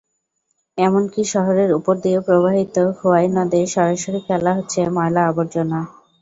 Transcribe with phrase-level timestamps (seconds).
[0.77, 5.79] এমনকি শহরের ওপর দিয়ে প্রবাহিত খোয়াই নদে সরাসরি ফেলা হচ্ছে ময়লা-আবর্জনা।